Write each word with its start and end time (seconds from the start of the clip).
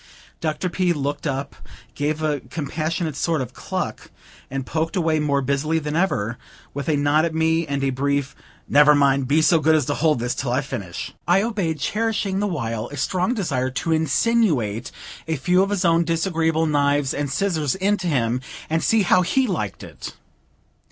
Dr. 0.39 0.67
P. 0.67 0.93
looked 0.93 1.27
up, 1.27 1.55
gave 1.93 2.23
a 2.23 2.39
compassionate 2.39 3.15
sort 3.15 3.39
of 3.39 3.53
cluck, 3.53 4.09
and 4.49 4.65
poked 4.65 4.95
away 4.95 5.19
more 5.19 5.43
busily 5.43 5.77
than 5.77 5.95
ever, 5.95 6.39
with 6.73 6.89
a 6.89 6.97
nod 6.97 7.23
at 7.23 7.35
me 7.35 7.67
and 7.67 7.83
a 7.83 7.91
brief 7.91 8.35
"Never 8.67 8.95
mind; 8.95 9.27
be 9.27 9.43
so 9.43 9.59
good 9.59 9.75
as 9.75 9.85
to 9.85 9.93
hold 9.93 10.17
this 10.17 10.33
till 10.33 10.51
I 10.51 10.61
finish." 10.61 11.13
I 11.27 11.43
obeyed, 11.43 11.77
cherishing 11.79 12.39
the 12.39 12.47
while 12.47 12.87
a 12.87 12.97
strong 12.97 13.35
desire 13.35 13.69
to 13.69 13.91
insinuate 13.91 14.91
a 15.27 15.35
few 15.35 15.61
of 15.61 15.69
his 15.69 15.85
own 15.85 16.03
disagreeable 16.03 16.65
knives 16.65 17.13
and 17.13 17.29
scissors 17.31 17.75
into 17.75 18.07
him, 18.07 18.41
and 18.71 18.83
see 18.83 19.03
how 19.03 19.21
he 19.21 19.45
liked 19.45 19.83
it. 19.83 20.15